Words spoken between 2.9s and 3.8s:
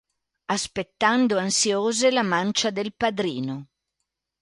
padrino.